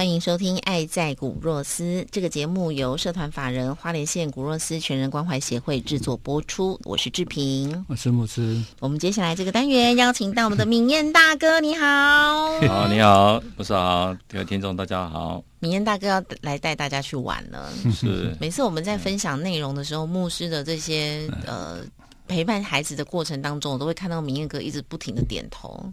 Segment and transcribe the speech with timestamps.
[0.00, 6.80] 欢迎收听《爱在古若斯》这个节目，由社团法人花莲县古若斯全人关怀协会制作播出。
[6.84, 8.64] 我是志平，我是牧师。
[8.78, 11.84] 我们接下来这个单元邀请到我们的明燕大哥，你好。
[12.66, 15.44] 好，你好，牧师好，各位听众大家好。
[15.58, 17.70] 明燕大哥要来带大家去玩了。
[17.92, 21.80] 是，每次我们在分享内容的时候，牧师的这些呃
[22.26, 25.92] 陪伴孩子的过程当中，我都会看到明燕哥一直不停的点头。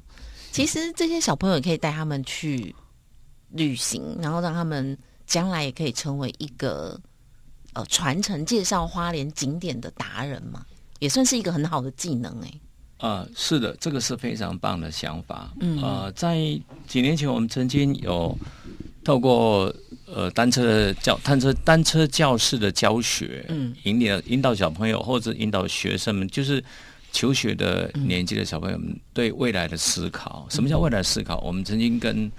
[0.53, 2.73] 其实这些小朋友也可以带他们去。
[3.52, 7.00] 旅行，然后让他们将来也可以成为一个
[7.73, 10.66] 呃传承介绍花莲景点的达人嘛，
[11.00, 12.52] 也算是一个很好的技能哎。
[12.98, 15.53] 啊，是的，这个是非常棒的想法。
[15.59, 16.38] 嗯，呃，在
[16.88, 18.36] 几年前我们曾经有
[19.03, 19.72] 透过
[20.08, 26.64] 呃单车教单车单车教室的教学，嗯，引领引导小朋友或者引导学生们，就是
[27.12, 30.48] 求学的年纪的小朋友们对未来的思考。
[30.50, 31.38] 什么叫未来思考？
[31.42, 32.31] 我们曾经跟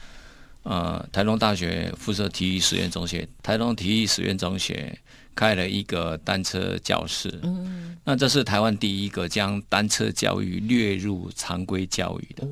[0.68, 4.98] 呃，台东大学附设体育实验中学，台东体育实验中学
[5.34, 7.40] 开了一个单车教室。
[7.42, 12.46] 嗯，那这是台湾第一个将单车教育列入常规教育的。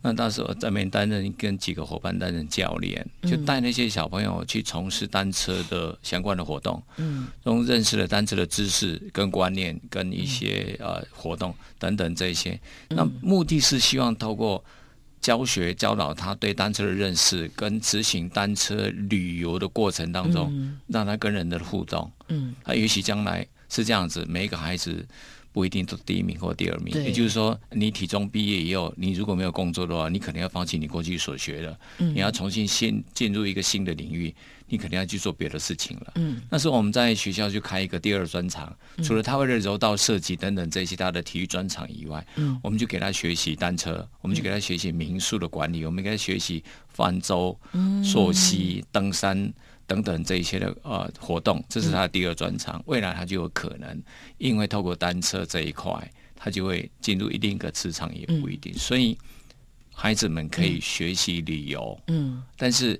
[0.00, 6.82] 那到时候在面担任跟几个伙伴担任教练，就带那些小朋友去从事单车的相关的活动。
[6.96, 12.58] 嗯，从认识了单车的知识、跟观念、跟一些呃活动等等这些。
[12.88, 14.64] 那目的是希望透过。
[15.24, 20.52] 教学教导他对单车的认识，跟执行单车旅游的过程当中，
[20.86, 22.12] 让他跟人的互动。
[22.28, 25.02] 嗯，他也许将来是这样子，每一个孩子
[25.54, 26.92] 不一定都第一名或第二名。
[27.04, 34.34] 也就是说，你体中毕业以后，你如果没有工作的话，你可能要放弃你过去所学的，你要重新先进入一个新的领域。
[34.66, 36.12] 你肯定要去做别的事情了。
[36.14, 47.56] 嗯，那时候我们在学校就开一个第二专场，除了他为了柔道设计等等这些他的体育专场以外，嗯，我们就给他学习单车，我们就给他学习民宿的管理，我们给他学习泛舟、
[48.02, 49.52] 溯溪、登山
[49.86, 52.82] 等等这一些的呃活动，这是他的第二专长。
[52.86, 54.02] 未来他就有可能，
[54.38, 58.72] 因为透过单车这一块，他就会进入一定个磁场，也不一定。
[58.74, 59.16] 所以
[59.92, 62.98] 孩子们可以学习旅游，嗯，但是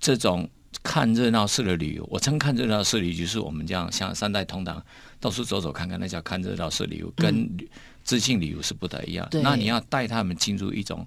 [0.00, 0.48] 这种。
[0.82, 4.80] 看热闹式的旅游，我称看热闹式旅游就是我们这样像三代同堂
[5.18, 7.48] 到处走走看看，那叫看热闹式旅游，跟
[8.04, 9.26] 知性旅游是不太一样。
[9.42, 11.04] 那你要带他们进入一种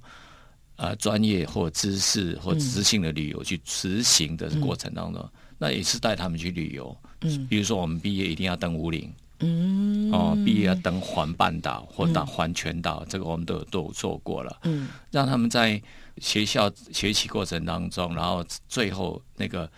[0.79, 6.95] 呃专业或知识或知性的旅游去执行的过程当中，那也是带他们去旅游。
[7.21, 14.57] 嗯，比如说我们毕业一定要登五岭，嗯，哦，毕业要登环半岛或到环全岛，这个我们都有都有做过了。
[14.63, 15.79] 嗯，让他们在。
[16.21, 19.71] 学校学习过程当中，然后最后那个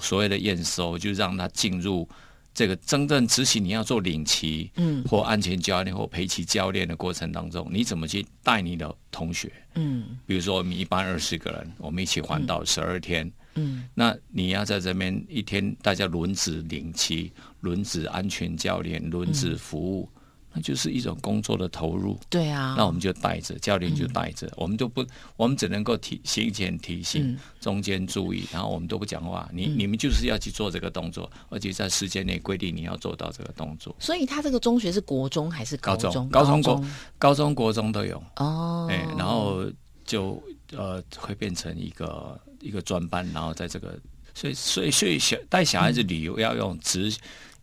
[0.00, 2.08] 所谓的验收，就让他进入
[2.58, 9.52] 这个真正执行你要做领骑，嗯，或安全教练或陪骑教练的过程当中，你怎么去带你的同学？
[9.76, 17.30] 嗯，比如说我们一般二十个人，我们一起环岛十二天，嗯，那你要在这边一天，大家轮值领骑，
[17.60, 20.10] 轮值安全教练，轮值服务。
[20.58, 22.74] 那就是一种工作的投入，对啊。
[22.76, 25.04] 那我们就带着教练就带着，我们都不，
[25.36, 29.48] 我们只能够提行前提醒，中间注意，然后我们都不讲话。
[29.52, 33.94] 你你们就是要去做这个动作，而且在时间内规定你要做到这个动作。
[33.98, 36.28] 所以他这个中学是国中还是高中？
[36.28, 36.84] 高中国
[37.18, 38.88] 高中国中都有哦。
[38.90, 39.64] 哎，然后
[40.04, 43.98] 就呃会变成一个一个专班，然后在这个，
[44.34, 47.14] 所以所以所以小带小孩子旅游要用直。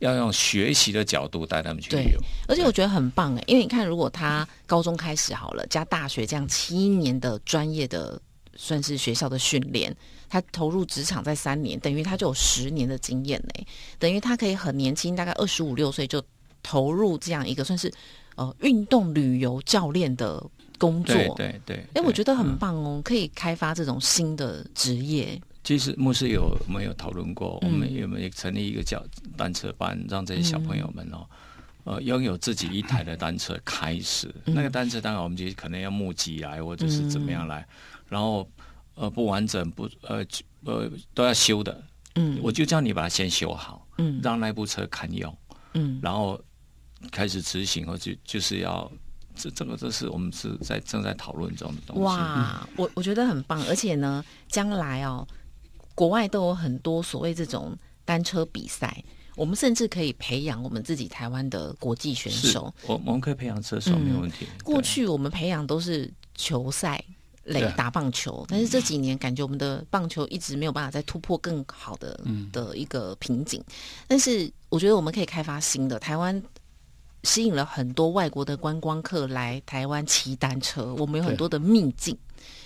[0.06, 8.22] 要用学习的角度带他们去旅游，而且我觉得很棒哎，因为你看，如果他高中开始好了，加大学这样七年的专业的
[8.56, 9.96] 算是学校的训练，
[10.30, 13.68] 他投入职场在三年，等于他就有十年的经验嘞，
[14.00, 16.24] 等于他可以很年轻，大概二十五六岁就
[16.64, 17.92] 投入这样一个算是
[18.36, 20.42] 呃运动旅游教练的
[20.78, 25.42] 工作，对对，哎，我觉得很棒哦，可以开发这种新的职业。
[25.66, 27.58] 其实牧师有没有讨论过？
[27.64, 29.04] 我们有没有成立一个叫
[29.36, 31.28] 单车班，让这些小朋友们哦，
[31.86, 34.34] 呃拥有自己一台的单车开始。
[34.46, 37.68] 那个单车当然我们就可能要募集来，或者是怎么样来，
[38.08, 38.48] 然后
[38.94, 40.24] 呃不完整不呃
[40.66, 41.84] 呃都要修的。
[42.14, 45.36] 嗯，我就叫你把它先修好，嗯，让那部车堪用，
[45.74, 46.40] 嗯，然后
[47.12, 48.90] 开始执行，或者就是要
[49.36, 52.04] 这这个这是我们是在正在讨论中的东西。
[52.04, 55.28] 哇，我我觉得很棒，而且呢，将来哦，
[55.96, 59.04] 国外都有很多所谓这种单车比赛，
[59.36, 62.72] 我们甚至可以培养我们自己台湾的国际选手。
[62.86, 64.46] 我我们可以培养车手，没有问题。
[64.64, 67.04] 过去我们培养都是球赛。
[67.48, 72.20] 垒打棒球，但是这几年感觉我们的棒球一直没有办法再突破更好的
[72.52, 73.64] 的一个瓶颈。
[74.08, 76.00] 但是我觉得我们可以开发新的。
[76.00, 76.42] 台湾
[77.22, 82.18] 吸引了很多外国的观光客来台湾骑单车，我们有很多的秘境。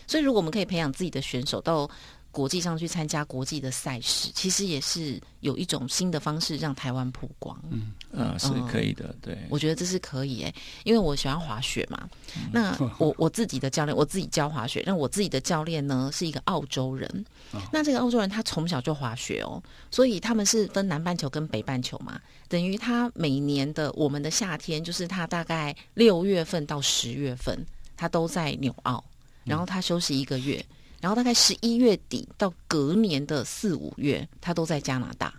[0.07, 1.89] 所以如果我们可以培养自己的选手到。
[2.31, 7.59] 国际上去参加国际的赛事，其实也是有一种新的方式让台湾曝光。
[7.69, 9.15] 嗯嗯，是可以的。
[9.21, 10.53] 对，我觉得这是可以诶，
[10.83, 12.07] 因为我喜欢滑雪嘛。
[12.51, 14.83] 那我 我自己的教练，我自己教滑雪。
[14.85, 17.25] 那我自己的教练呢，是一个澳洲人。
[17.73, 22.21] 那这个澳洲人他从小就滑雪哦，所以他们是分南半球跟北半球嘛。
[22.47, 27.57] 等于他每年的我们的夏天，就是他大概六月份到十月份，
[27.97, 29.03] 他都在纽澳，
[29.43, 30.63] 然后他休息一个月。
[31.01, 35.33] 然后大概十一月底到隔年的四五月，他都在加拿大，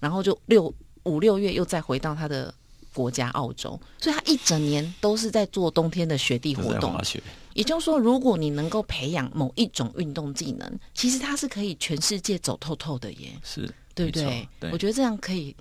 [0.00, 0.72] 然后就六
[1.04, 2.54] 五六月又再回到他的
[2.92, 6.96] 国家澳洲，所以他一整年都是在做冬天的雪地活动。
[7.54, 13.32] 也就是说，如果你能够培养某一种运动技能，其实它是可以全世界走透透的耶。
[13.42, 14.48] 是，对不对？
[14.70, 15.56] 我觉得这样可以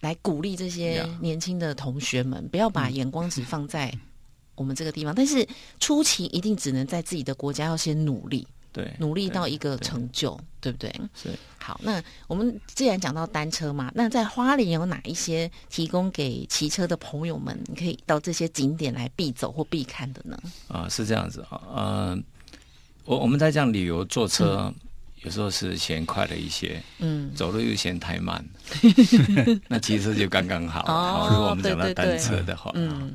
[0.00, 3.90] 来鼓励这些年轻的同学们，不要把眼光只放在
[4.56, 5.14] 我们这个地方。
[5.14, 5.46] 但是
[5.80, 8.46] 初期一定只能在自己的国家要先努力。
[8.72, 10.90] 对，努力到一个成就，对不对？
[11.14, 11.30] 是。
[11.58, 20.38] 好，那我们既然讲到单车嘛，那在花莲有哪一些提供给骑车的朋友们，你可以到这些景点来必走或必看的呢？
[20.68, 22.18] 啊，是这样子啊，呃，
[23.04, 24.72] 我我们在讲旅游坐车，
[25.22, 28.42] 有时候是嫌快了一些，嗯，走路又嫌太慢，
[29.68, 30.84] 那骑车就刚刚好。
[30.86, 33.12] 哦，如果我们讲到单车的话，嗯。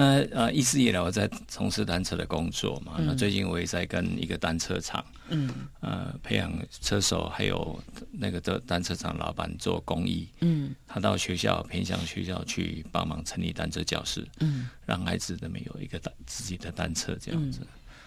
[0.00, 3.00] 那呃，一直以来我在从事单车的工作嘛。
[3.00, 5.50] 那最近我也在跟一个单车厂，嗯，
[5.80, 17.66] 呃，培养车手，还有那个的单车厂老板做公益，嗯，他到学校偏向学校去帮忙成立单车教室，嗯，让孩子们有一个单自己的单车这样子。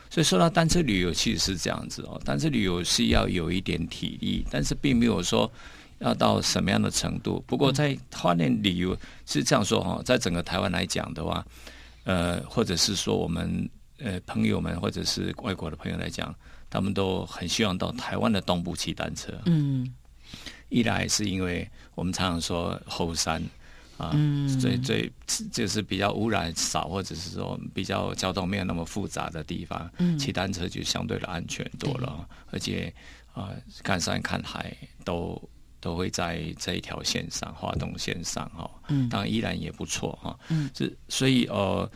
[0.09, 2.17] 所以说到单车旅游，其实是这样子哦。
[2.23, 5.51] 单车旅游是要有一点体力，但是并没有说
[5.99, 7.43] 要到什么样的程度。
[7.45, 11.45] 不过在花莲旅游是这样说哈，在整个台湾来讲的话。
[12.03, 13.69] 呃，或者是说我们
[13.99, 16.33] 呃朋友们，或者是外国的朋友来讲，
[16.69, 19.33] 他们都很希望到台湾的东部骑单车。
[19.45, 19.93] 嗯，
[20.69, 23.41] 一来是因为我们常常说后山
[23.97, 24.15] 啊，
[24.59, 25.11] 最最
[25.51, 32.91] 就是比较污染少，或者是说比较交通没有那么复杂的地方，骑单车就相对的安全多了，而且
[33.33, 33.51] 啊
[33.83, 34.75] 看山看海
[35.05, 35.39] 都
[35.81, 38.69] 都会在这一条线上，华东线上哈。
[38.87, 40.39] 嗯，当然依然也不错哈。
[40.47, 41.91] 嗯，是所以呃，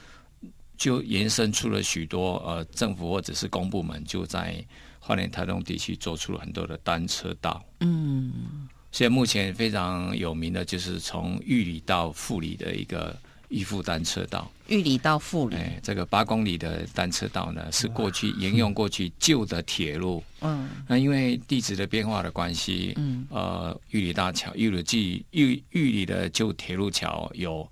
[0.76, 4.62] 就延伸出了许多呃政府或者是公部门就在
[5.00, 7.64] 花莲台东地区做出了很多的单车道。
[7.80, 13.16] 嗯，现在目前非常有名的就是从玉里到富里的一个
[13.50, 14.52] 玉富单车道。
[14.68, 20.24] 玉里到富里，哎，这个八公里的单车道呢，是过去沿用过去旧的铁路。
[20.42, 27.70] 嗯，那因为地质的变化的关系，嗯，呃，玉里大桥、玉里记、玉玉里的旧铁路桥有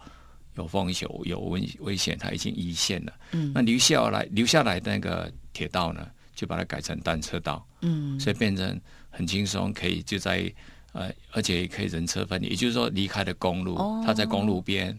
[0.55, 3.13] 有风险、有危危险，它已经移线了。
[3.31, 7.65] 嗯，那留下来留下来的那个铁道呢，就把它改成单车道。
[7.81, 10.51] 嗯，所以变成很轻松，可以就在
[10.91, 14.95] 呃，而且也可以人车分离，也就是说离开了公路，它在公路边。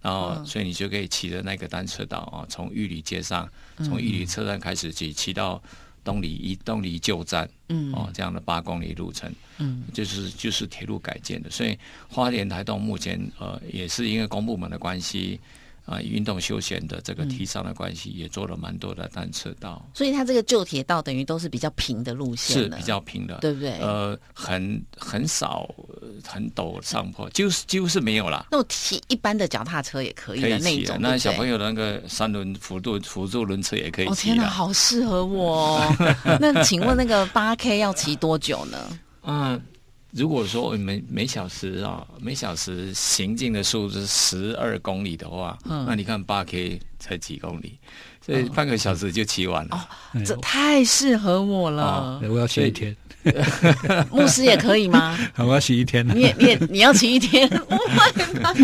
[0.00, 5.62] 然后，所以你就可以骑着那个单车道啊，从玉里街上，从玉里车站开始骑，骑到
[6.04, 11.50] 东里一东里旧站，嗯，哦，这样的八公里路程，嗯，就是就是铁路改建的。
[11.50, 11.78] 所以
[12.08, 15.40] 花莲台东目前呃，也是因为公部门的关系。
[15.88, 19.82] 啊，运动休闲的这个提倡的关系，也做了蛮多的单车道。
[19.94, 23.78] 所以它这个旧铁道等于都是比较平的路线，是比较平的，对不对？
[23.80, 25.66] 呃，很很少
[26.22, 28.46] 很陡上坡，就是几乎是没有了。
[28.50, 34.10] 那我骑一般的脚踏车也可以的那种，那小朋友的那个三轮辅助辅助轮车也可以骑。
[34.10, 35.80] 哦天哪，好适合我！
[36.38, 38.98] 那请问那个八 K 要骑多久呢？
[39.22, 39.58] 嗯。
[40.10, 47.78] 如果说我们每小时啊，每小时行进的速度是十二公里的话，那你看八 K 才几公里，
[48.24, 49.88] 所以半个小时就骑完了。
[50.24, 52.20] 这太适合我了。
[52.22, 52.96] 我要骑一天，
[54.10, 55.18] 牧师也可以吗？
[55.36, 56.06] 我要骑一天。
[56.08, 57.46] 你也你也你要骑一天？
[57.68, 58.54] 不会吧？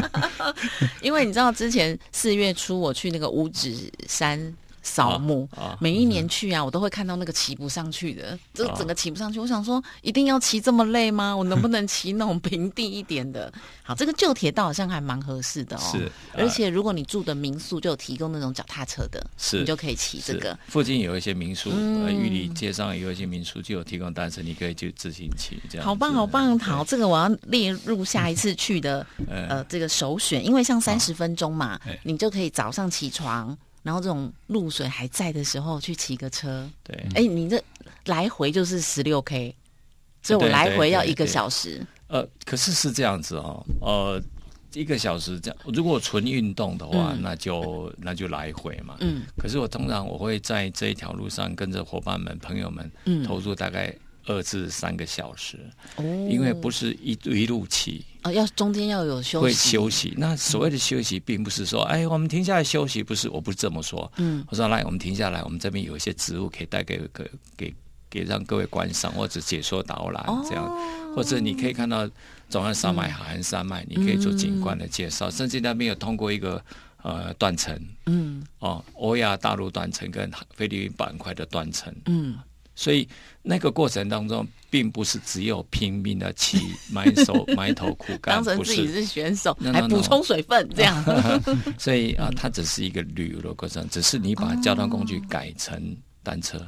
[1.03, 3.75] 因为你知道之前四月初我去那个五指
[4.09, 4.41] 山。
[4.85, 5.49] 扫墓，
[5.81, 9.41] 每一年去啊，我都会看到那个骑不上去的，就整个骑不上去。
[9.41, 11.35] 我想说，一定要骑这么累吗？
[11.35, 13.53] 我能不能骑那种平地一点的？
[13.83, 15.81] 好，这个旧铁道好像还蛮合适的哦。
[15.91, 20.57] 是，而且如果你住的民宿就有提供那种脚踏车的，是，你就可以骑这个。
[20.69, 25.87] 附近有一些民宿，玉里街上有一些民宿就有提供单车，你可以就自行骑这样。
[25.87, 26.59] 好棒，好棒！
[26.59, 33.57] 好，这个我要列入下一次去的呃这个首选，因为像三十分钟嘛，你就可以早上起床。
[33.85, 37.63] 然后这种露水还在的时候去骑个车，对，哎，你这
[38.07, 39.55] 来回就是十六 K，
[40.25, 41.87] 所以我来回要一个小时。
[42.09, 44.21] 呃，可是是这样子哦，呃，
[44.73, 48.97] 一个小时这样，如果纯运动的话，那就那就来回嘛。
[48.99, 49.23] 嗯。
[49.39, 53.95] 可是我通常我会在这一条路上跟着伙伴们、朋友们，嗯，投入大概。
[54.27, 55.59] 二至三个小时，
[55.97, 59.45] 哦，因为不是一一路骑啊，要中间要有休息。
[59.45, 64.11] 会休息，那所谓的休息，并不是说，哎，我们停下来休息，不是，我不是这么说。
[64.17, 67.75] 嗯，我说来，我们停下来，我们这边有一些植物可以带给给给
[68.09, 70.67] 给让各位观赏或者解说导览这样，
[71.15, 72.09] 或者你可以看到
[72.49, 76.65] 中央山脉、海岸山脉，你可以做景观的介绍，甚至那边有通过一个
[77.03, 82.39] 呃断层，嗯，哦，欧亚大陆断层跟菲律宾板块的断层，嗯。
[82.75, 83.09] 所以
[83.43, 86.59] 那个过程当中，并不是只有拼命的骑
[86.91, 91.05] 埋手埋头苦干， 当成自己是选手，还补充水分这样。
[91.79, 96.61] 所以啊，它只是一个旅游的过程，只是你把交通工具改成单车。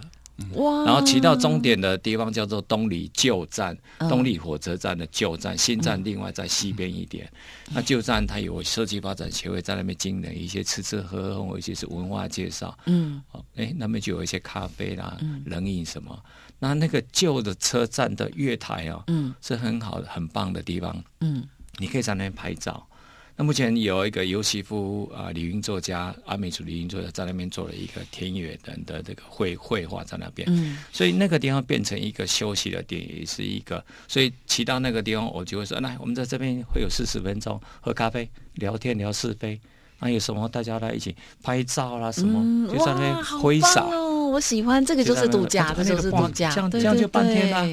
[0.52, 0.84] 哇！
[0.84, 7.26] 然后骑到终点的地方叫做东里旧站，东里火车站的旧站，新站另外在西边一点。
[7.72, 12.78] 那旧站它有设计发展协会在那边经营一些吃吃喝喝，或者是文化介绍。
[12.84, 16.22] 嗯，哦，哎，那边就有一些咖啡啦、冷饮什么。
[16.58, 21.04] 那那个旧的车站的月台哦，嗯，是很好的、很棒的地方。
[21.20, 21.46] 嗯，
[21.78, 22.86] 你可以在那边拍照。
[23.38, 39.60] 那目前有一个尤西夫啊，李云作家，阿美族李云作家在那边做了一个田野人的这个绘绘画在那边，嗯，所以那个地方变成一个休息的点，也是一个，所以骑到那个地方，我就会说，来，我们在这边会有四十分钟喝咖啡、聊天、聊是非，
[40.00, 43.82] 那有什么大家来一起拍照啦，什么就在那边挥洒。
[43.82, 47.64] 哦，我喜欢这个就是度假，这就是度假，这样这样就半天了，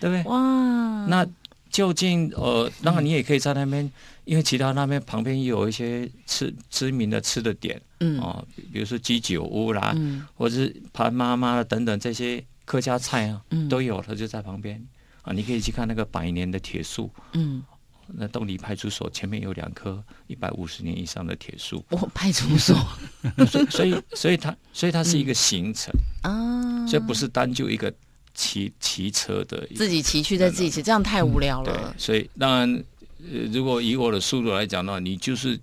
[0.00, 0.22] 对不对？
[0.24, 1.26] 哇，那
[1.70, 3.90] 就近呃，当然你也可以在那边。
[4.28, 14.78] 因为其他那边旁边有一些吃知名的吃的点，嗯，哦，比如说鸡酒屋啦，嗯，或者是潘妈妈等等这些客家菜啊，嗯，都有，它就在旁边。
[15.22, 17.62] 啊，你可以去看那个百年的铁树，嗯，
[18.14, 22.76] 那东里派出所前面有两棵一百五十年以上的铁树，哦，派出所，
[23.46, 25.92] 所以所以所以它所以它是一个行程。
[26.22, 27.92] 啊，所以不是单就一个
[28.34, 32.84] 骑骑车的，自己骑去再自己骑，这样太无聊了，对所以当然。
[33.20, 35.58] 呃，如果以我的速度来讲的话，你就是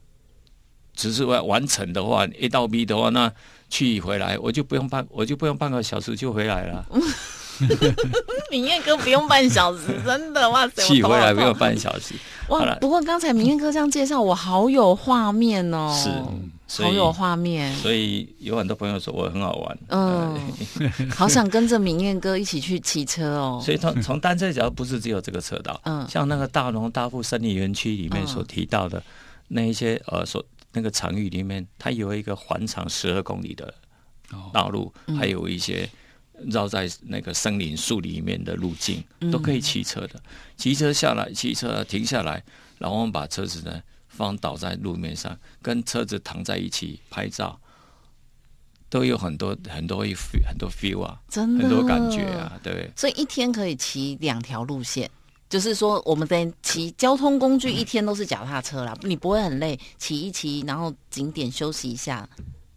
[0.93, 3.31] 只是完完成的话，A 到 B 的话，那
[3.69, 6.85] 去回来我就不用半，我就不用半个小时就回来了。
[8.51, 10.83] 明月哥不用半小时， 真的哇塞！
[10.83, 12.13] 去回来不用半小时。
[12.50, 15.93] 哇，不过刚才明月哥这样介绍，我好有画面哦。
[15.95, 16.09] 是。
[16.67, 19.77] 好有画面，所以有很多朋友说我很好玩。
[19.89, 20.35] 嗯，
[21.15, 23.62] 好想跟着明艳哥一起去骑车哦。
[23.63, 29.01] 所以从从单车角不是只有这个车道，嗯，像那个大龙大富森林园区里面所提到的
[29.50, 30.43] 那一些呃，所
[30.74, 33.71] 那个场域里面，它有一个环场十二公里的
[34.51, 35.88] 道路，还有一些
[36.47, 40.21] 绕在那个森林树里面的路径，都可以骑车的。
[40.57, 42.43] 骑车下来，骑车停下来，
[42.77, 43.81] 然后我们把车子呢。
[44.07, 47.59] 放倒在路面上，跟车子躺在一起拍照，
[48.87, 52.89] 都有很多很多 feel 很多 feel 啊，真的很多感觉啊，对。
[52.95, 55.11] 所以一天可以骑两条路线，
[55.49, 62.25] 就是说我们在骑交通工具一天都是脚踏车啦，你不会很累，骑一骑，然后景点休息一下，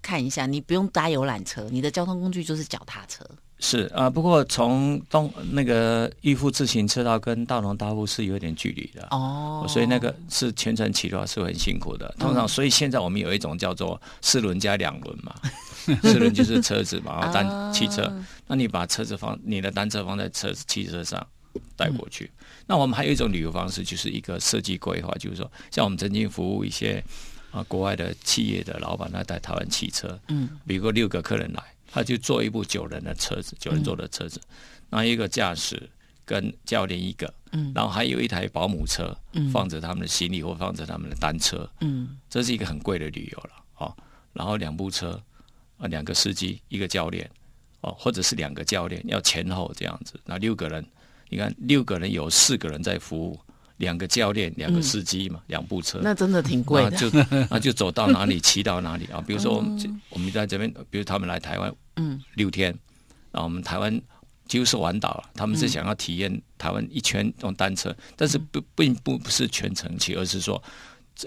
[0.03, 3.25] 看一下，你不用搭游览车，你的交通工具就是脚踏车。
[3.61, 12.15] 是啊，不过从东那个玉富自行车道跟大龙大富是有点距离的哦，所以那个是全程骑的话是很辛苦的。
[12.21, 15.35] 通常，所以现在我们有一种叫做四轮加两轮嘛，
[16.03, 18.13] 四轮就是车子嘛，然后单汽车，
[18.47, 21.27] 那你把车子放你的单车放在车汽车上
[21.75, 22.31] 带过去。
[22.67, 27.03] 那我们还有一种旅游方式，就是一个设计规划，就是说，像我们曾经服务一些
[27.51, 31.63] 啊国外的企业的老板来带台湾汽车，嗯，比如六个客人来。
[31.91, 34.41] 他就坐一部九人的车子，九人座的车子，
[34.91, 35.89] 那一个驾驶
[36.25, 43.97] 跟教练一个，嗯然后还有一台保姆车，嗯放着他们的行李或放着他们的单车，嗯这是一个很贵的旅游了哦。
[44.35, 45.21] 然后两部车，
[45.79, 47.29] 啊，两个司机，一个教练，
[47.81, 50.21] 哦，或者是两个教练，要前后这样子。
[50.25, 50.87] 那六个人，
[51.31, 53.41] 你看六个人有四个人在服务，
[53.79, 55.99] 两个教练，两个司机嘛，两部车。
[56.03, 56.91] 那真的挺贵的。
[56.91, 57.11] 那就
[57.51, 59.23] 那就走到哪里 骑到哪里啊。
[59.27, 62.71] 比如说我们这我们在这边，比如他们来台湾嗯六天，
[63.33, 64.01] 然后我们台湾
[64.47, 70.63] 几乎是环岛了，他们是想要体验台湾一圈用单车，但是不并不不是全程骑，而是说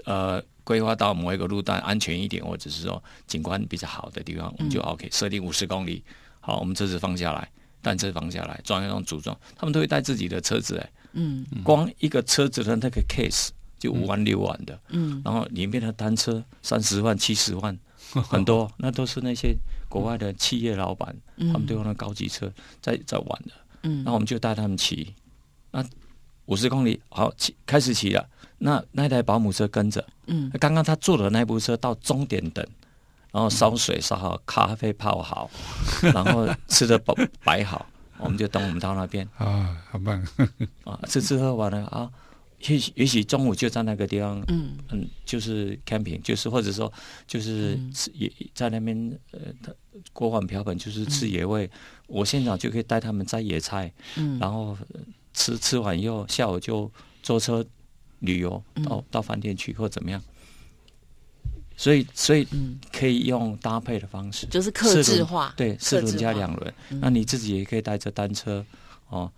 [0.04, 6.04] 呃规划到某一个路段安全一点，或者是说景观比较好的地方，我们就 OK 设定五十公里，
[6.40, 7.48] 好，我们车子放下来。
[7.84, 11.46] 单车放下来，装一装组装，他们都会带自己的车子哎，嗯。
[11.62, 15.20] 光一个车子的那个 case 就五万六万的，嗯。
[15.24, 17.76] 然后里面的单车三十万、七十万，
[18.12, 19.56] 很多，那都是那些
[19.88, 23.52] 国外的企业老板，他们都用那高级车在在玩的。
[23.82, 24.02] 嗯。
[24.04, 25.14] 那我们就带他们骑，
[25.70, 25.84] 那
[26.46, 28.28] 五十公里好骑开始骑了，
[28.58, 30.50] 那那台保姆车跟着，嗯。
[30.60, 32.66] 刚刚他坐的那部车到终点等，
[33.30, 35.50] 然后烧水烧好，咖啡泡好，
[36.14, 37.14] 然后吃的饱
[37.44, 37.86] 摆好，
[38.18, 40.22] 我们就等我们到那边啊，好棒！
[40.84, 42.10] 啊，吃吃喝玩了啊，
[42.60, 46.92] 也许也许中午就在那个地方嗯嗯，就是 camping，就是或者说
[47.26, 49.72] 就是嗯吃野在那边呃，他
[50.12, 51.70] 锅碗瓢盆就是吃嗯野味，
[52.06, 55.00] 我现场就可以带他们摘野菜，嗯，然后呃
[55.34, 56.90] 吃吃完以后，下午就
[57.22, 57.64] 坐车
[58.20, 60.22] 旅游嗯到到饭店去或怎么样。
[61.82, 66.74] 所以，所以嗯可以用搭配的方式，就是克制化，对，四轮加两轮。
[66.90, 68.64] 嗯那你自己也可以带着单车
[69.08, 69.28] 哦，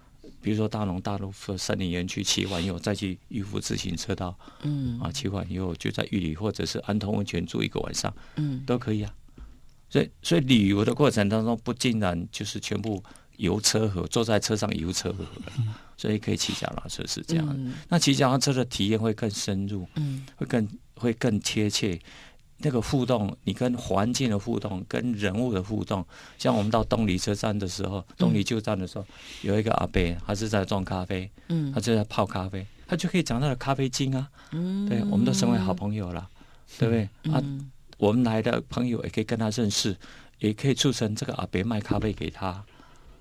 [0.43, 9.11] 比如说大龙大陆森林园区骑完以后，再去玉湖自行车道嗯啊，骑完以后就在玉里或者是安通温泉住一个晚上嗯都可以啊。
[9.89, 13.03] 所以，所以旅游的过程当中，不尽然就是全部
[13.39, 15.25] 游车河，坐在车上游车河，
[15.97, 17.55] 所以可以骑脚踏车是这样的。
[17.55, 21.99] 嗯那骑脚踏车的体验会更深入，嗯会更会更贴切。
[22.59, 26.05] 那个互动，你跟环境的互动，跟人物的互动，
[26.39, 29.05] 像我们到东里车站的时候，东里旧站的时候，
[29.43, 31.73] 有一个阿伯，他是在装咖啡，嗯。
[31.73, 36.29] 他就在泡咖啡，他就可以讲他的咖啡精啊，嗯，对，我们都成为好朋友了，
[36.79, 37.03] 对不对？
[37.33, 39.97] 啊，嗯我们来的朋友也可以跟他认识，
[40.41, 42.63] 也可以促成这个阿伯卖咖啡给他，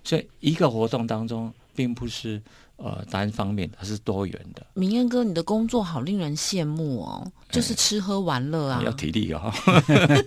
[0.03, 2.41] 所以一个活动当中，并不是
[2.77, 9.53] 呃单方面，它是多元的，明彦哥，你的工作好令人羡慕哦，就是吃喝玩乐啊，要体力哦，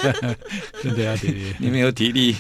[0.82, 2.34] 真的要体 你没有体力，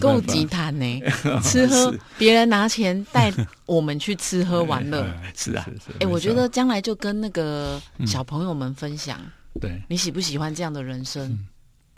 [0.00, 1.00] 够极谈呢，
[1.44, 3.32] 吃喝别人拿钱带
[3.66, 5.06] 我们去吃喝玩乐。
[5.34, 5.66] 是啊，
[6.00, 9.20] 哎，我觉得将来就跟那个小朋友们分享，
[9.60, 11.38] 对，你喜不喜欢这样的人生？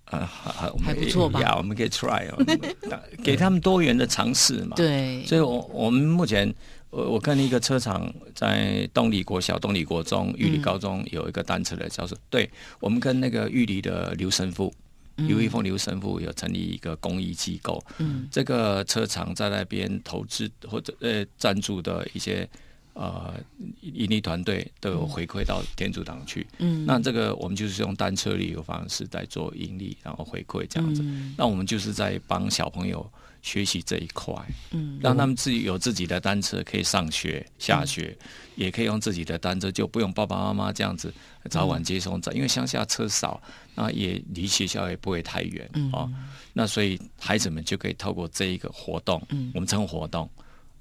[0.07, 1.41] 还不错吧？
[1.41, 6.55] 呀，我们可以 try 哦，给他们多元的尝试嘛。，对，所以我我们目前，
[6.95, 14.73] 我我跟一个车厂在东里国小、东里国中、玉里高中有一个单车的教授，对我们跟那个玉里的刘神父。
[15.17, 22.49] 刘一峰刘神父有成立一个公益机构，嗯这个车厂在那边投资或者呃赞助的一些
[22.95, 23.33] 呃
[23.81, 26.45] 盈利团队都有回馈到天主堂去。
[26.59, 31.01] 嗯，那这个我们就是用单车旅游方式在做盈利，然后回馈这样子。
[31.05, 33.09] 嗯那我们就是在帮小朋友
[33.45, 34.35] 学习这一块，
[34.71, 38.17] 嗯让他们自己有自己的单车可以上学、下学，
[38.57, 41.13] 也可以用自己的单车，就不用爸爸妈妈这样子
[41.51, 42.19] 早晚接送。
[42.33, 43.41] 因为乡下车少，
[43.75, 46.11] 那也离学校也不会太远嗯哦。
[46.55, 50.27] 那所以孩子们就可以透过这一个活动，嗯我们称活动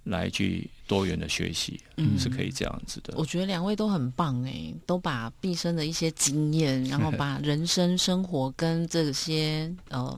[0.06, 3.14] 来去多元的学习，嗯是可以这样子的。
[3.18, 10.18] 我觉得两位都很棒哎，都把毕生的一些经验，然后 把人生生活跟这些呃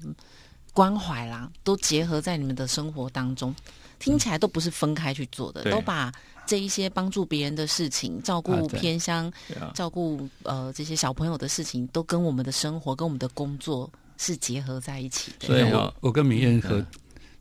[0.76, 3.56] 关怀啦，都结合在你们的生活当中，
[3.98, 5.72] 听起来都不是分开去做的，对。
[5.72, 6.12] 都把
[6.46, 9.32] 这一些帮助别人的事情，照顾偏乡，
[9.74, 15.48] 照顾呃这些小朋友的事情，都跟我们的生活跟我们的工作是结合在一起的。
[15.48, 16.86] 我所以我我跟明燕和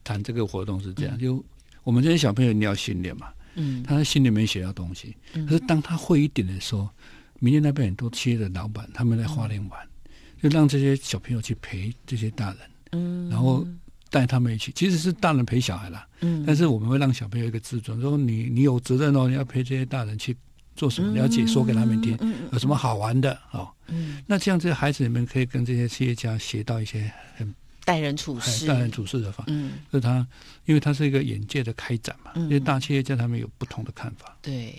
[0.05, 1.45] 谈这个活动是这样，就
[1.83, 3.83] 我们这些小朋友你要训练嘛，嗯。
[3.83, 5.45] 他在心里面学到东西，嗯。
[5.45, 6.89] 可是当他会一点的时候，
[7.41, 9.89] 明天那边很多企业的老板他们在花莲玩，
[10.41, 12.59] 就让这些小朋友去陪这些大人，
[12.95, 13.29] 嗯。
[13.29, 13.67] 然后
[14.11, 16.45] 带他们一起，其实是大人陪小孩啦，嗯。
[16.47, 20.37] 但是我们会让小朋友一个自尊，说你你有责任哦，你要陪这些大人去
[20.77, 23.69] 做什么，你要解说给他们听，嗯有什么好玩的哦。
[23.89, 24.23] 嗯。
[24.27, 27.55] 那这样这些孩子们可以跟这些企业家学到一些很
[27.85, 29.53] 待人处事，待人处事的方法。
[29.53, 29.73] 嗯。
[29.93, 30.27] 就是他，
[30.65, 32.45] 因为他是一个眼界的开展嘛，嗯。
[32.45, 34.37] 因为大企业家他们有不同的看法。
[34.41, 34.75] 对，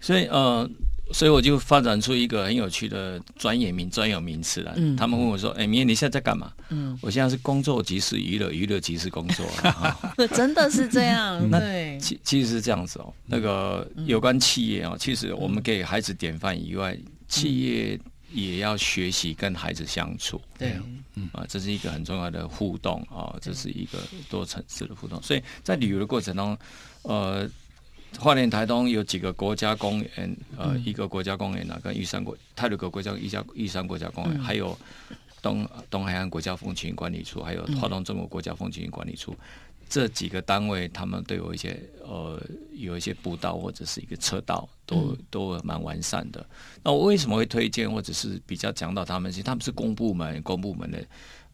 [0.00, 0.68] 所以呃，
[1.12, 4.72] 所以我就发展出一个很有趣的专业名专有名词来。
[4.76, 9.44] 嗯他们问我说：“哎，明天你现在在干嘛？”嗯，我现在是工作即是娱乐，娱乐即是工作。
[9.62, 9.98] 啊
[10.34, 13.12] 真的是这样， 那对，其其实是这样子哦。
[13.26, 16.96] 那个有关企业哦，其实我们给孩子典范以外，
[17.28, 17.98] 企业
[18.32, 20.40] 也要学习跟孩子相处。
[20.56, 20.72] 对，
[21.32, 25.20] 啊，这是一个很重要的互动啊，这是一个多层次的互动。
[25.22, 26.58] 所以在旅游的过程当中，
[27.02, 27.48] 呃，
[28.18, 34.76] 花莲台东有几个国家公园，呃，一个国家公园啊，跟玉山国泰鲁阁国家玉家玉山国家公园，还有
[35.40, 39.34] 东东海岸国家风景管理处，还有花东中国国家风景管理处。
[39.88, 42.40] 这几个单位，他们都有一些呃，
[42.76, 46.46] 有一些步道或者是一个车道，都都蛮完善的。
[46.84, 49.32] 那我为什么会推荐，或者是比较讲到他们？
[49.32, 51.04] 是他们是公部门，公部门的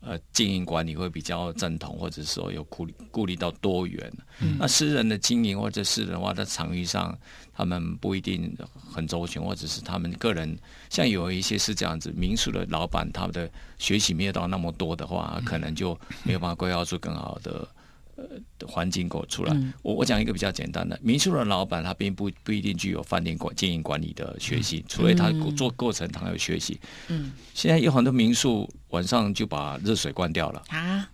[0.01, 4.13] 呃经营管理会比较正统，或者说有顾虑顾虑到多元。
[4.59, 7.17] 那私人的经营或者私人的话，在场域上，
[7.53, 8.57] 他们不一定
[8.93, 10.59] 很周全，或者是他们个人，
[10.91, 17.67] 像有一些是这样子，民宿的老板他们的学习没有到那么多的话，可能就没有办法规划出更好的。
[18.17, 18.25] 呃，
[18.67, 19.55] 环境给我出来。
[19.83, 26.81] 我我讲一个比较简单的，民宿的老板他并不不一定具有饭店管经营管理的学习，除非他做过程他有学习。
[27.09, 31.09] 嗯，现在有很多民宿晚上就把热水关掉了，啊，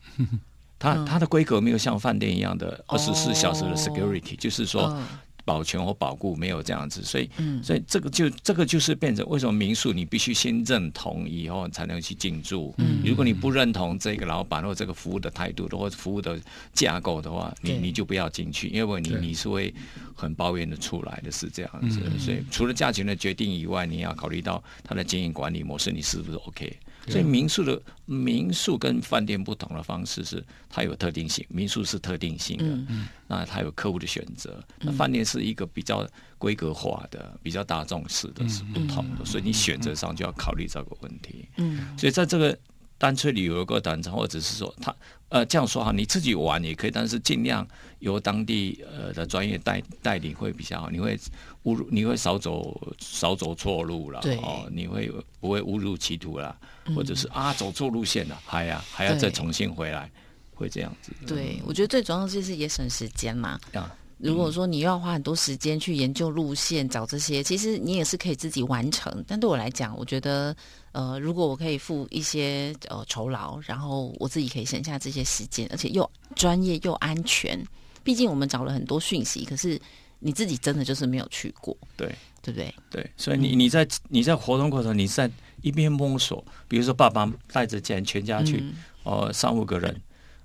[0.79, 4.97] 他他的规格没有像饭店一样的二十四小时的 security，、就是说。
[5.43, 7.63] 嗯保全或保固没有这样子，所以，嗯。
[7.63, 12.75] 所以这个就这个就是变成为什么民宿你必须先认同以后才能去进驻。
[12.79, 13.03] 嗯。
[13.05, 16.41] 如果你不认同这个老板或这个服务的态度的或者服务的
[16.73, 19.75] 架构的话，你你就不要进去，因为你你是会
[20.15, 22.01] 很抱怨的出来的，是这样子。
[22.05, 22.19] 嗯。
[22.19, 26.79] 所以除了价钱的决定以外，你要考虑到它的经营管理模式，你是不是 OK？
[27.09, 33.09] 所以民宿的民宿跟饭店不同的方式是，它有特定性，民宿是特定性的，嗯。
[33.27, 41.47] 那它有客户的选择，那饭店是一个比较规格化的、比较大众式的，是不同的，所以你选择上就要考虑这个问题。
[41.57, 42.59] 嗯所以在这个
[42.99, 44.95] 单纯旅游个短程，或者是说他
[45.29, 47.67] 呃这样说哈，你自己玩也可以，但是尽量
[47.99, 51.19] 由当地呃的专业带带领会比较好，你会
[51.65, 56.57] 误入，你会少走少走错路了，对哦，你会不会误入歧途了，
[56.95, 60.09] 或者是啊走错路线了，还呀还要再重新回来，
[60.55, 61.13] 会这样子。
[61.27, 63.59] 对，我觉得最重要的就是也省时间嘛。
[63.73, 69.25] 啊，如果说你又要花很多时间去研究路线、找这些，其实你也是可以自己完成。
[69.27, 70.55] 但对我来讲，我觉得，
[70.93, 77.61] 呃，如果我可以付一些呃酬劳，然后我自己可以省下这些时间，而且又专业又安全。
[78.03, 79.81] 毕竟我们找了很多讯息，可是
[80.19, 82.15] 你自己真的就是没有去过，对。
[82.45, 82.75] 对不对？
[82.91, 85.31] 对，所以你你在你在活动过程，你在
[85.61, 89.97] 一边摸索，比如说爸爸带着家全家去，嗯哦、三五个人，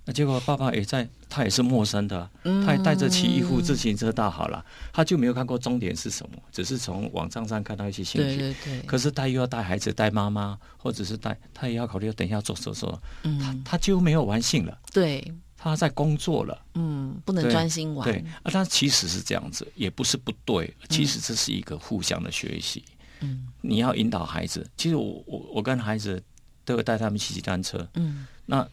[0.08, 2.65] 那结果爸爸也在，他也是陌生的，嗯。
[2.65, 8.38] 他也带着骑一副自行车到好了，他就没有看过终点是什么，只是从网站上看到一些信息。
[8.38, 16.58] 对对对，可是他又要带孩子、带妈妈，或者是带他也要考虑，等一下做手术，嗯，他就没有玩性了，对，他在工作了。
[16.76, 22.82] 嗯，不能对专心玩，对，啊，他其实是这样子，也不是不对，其实这是一个互相的学习。
[23.20, 23.48] 嗯。
[23.60, 26.24] 你要引导孩子，其实我我我跟孩子
[26.63, 27.86] 都有带他们骑骑单车。
[27.96, 28.26] 嗯。
[28.46, 28.65] 那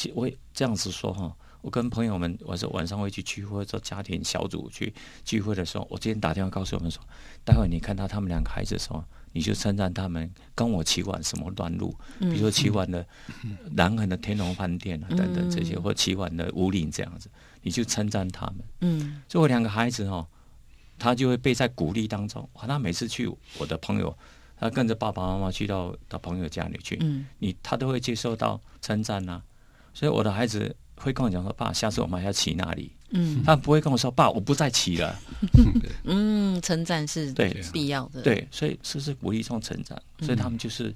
[0.00, 4.94] 其实我也这样子说哈，我跟朋友们晚上晚上会去聚会，做家庭小组去
[5.26, 7.02] 聚会的时候，我今天打电话告诉我们说，
[7.44, 13.06] 待会你看到他们两个孩子的时候，你就称赞他们跟我骑完什么段路，比如说骑完的
[13.72, 17.28] 南横的天龙饭店啊等等这些，或骑完的五岭这样子，
[17.60, 18.56] 你就称赞他们。
[18.80, 20.26] 嗯所以我两个孩子哦，
[20.98, 22.48] 他就会被在鼓励当中。
[22.54, 24.16] 哇，他每次去我的朋友，
[24.56, 29.42] 他跟着爸爸妈妈去到到朋友家里去，嗯你他都会接受到称赞呐。
[29.92, 35.18] 所以我的孩子会跟我讲说：“爸，下次我们还要骑那里。”嗯他不会跟我说：“爸，我不再骑了。
[36.04, 40.00] 嗯，称赞是对必要的，”对，所以这是鼓励中成长。
[40.20, 40.94] 所以他们就是，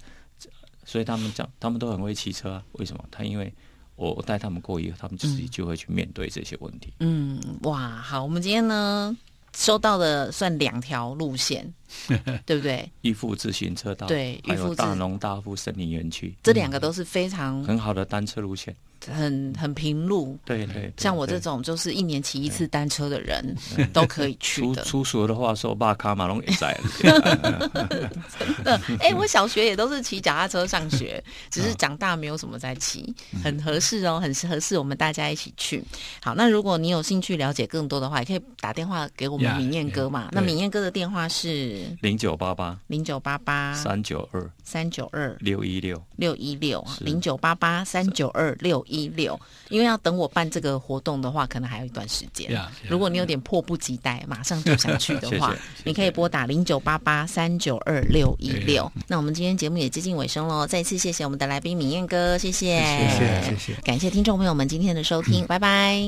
[0.84, 2.62] 所以他们讲，他们都很会骑车啊。
[2.72, 3.04] 为什么？
[3.10, 3.52] 他因为
[3.96, 6.92] 我我带他们过以后，他们自己就会去面对这些问题。
[7.00, 9.16] 嗯，哇，好，我们今天呢
[9.54, 11.72] 收到的算两条路线，
[12.44, 12.90] 对不对？
[13.02, 18.74] 一富自行车道，对还有大农大富森林园区，这两个都是非常很好的单车路线。
[19.12, 23.54] 很很平路，对对，对像我这种就是一年骑一次单车的人
[23.92, 24.82] 都可以去的。
[24.82, 27.70] 粗粗俗的话说，爸卡马龙也在了。
[28.64, 35.82] 的，哎、我小学也都是骑脚踏车上学，只是长大没有什么在骑，很合适哦，很合适我们大家一起去。
[36.22, 40.22] 好，那如果你有兴趣了解更多的话，也可以打电话给我们呀明燕哥嘛。
[40.22, 46.00] 呀那对明燕哥的电话是零九八八零九八八三九二三九二六一六。
[46.16, 52.50] 六一六是零九八八三九二六一六，因为要等我办这个活动的话，可能还有一段时间。
[52.50, 58.90] 呀如果你有点迫不及待，马上就想去的话， 谢谢你可以拨打零九八八三九二六一六。
[59.06, 66.00] 那我们今天节目也接近尾声喽，再次谢谢我们的来宾敏燕哥，谢谢，谢谢谢谢，感谢听众朋友们今天的收听， 拜拜。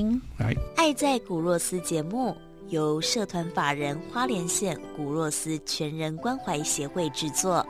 [0.77, 2.37] 爱在古若斯节目
[2.69, 7.67] 由社团法人花莲县古若斯全人关怀协会制作，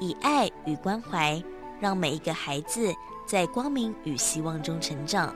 [0.00, 1.42] 以爱与关怀，
[1.80, 2.92] 让每一个孩子
[3.26, 5.34] 在光明与希望中成长。